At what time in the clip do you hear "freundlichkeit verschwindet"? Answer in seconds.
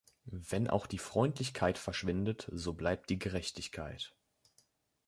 0.97-2.49